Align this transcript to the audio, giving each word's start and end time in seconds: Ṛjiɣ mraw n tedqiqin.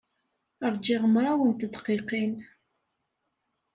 Ṛjiɣ 0.73 1.01
mraw 1.07 1.39
n 1.45 1.51
tedqiqin. 1.53 2.33